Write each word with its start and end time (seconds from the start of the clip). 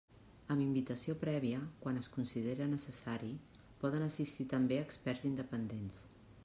Amb 0.53 0.61
invitació 0.63 1.15
prèvia, 1.23 1.59
quan 1.83 2.01
es 2.01 2.09
considere 2.15 2.69
necessari, 2.73 3.31
poden 3.85 4.09
assistir 4.09 4.49
també 4.57 4.83
experts 4.87 5.29
independents. 5.35 6.05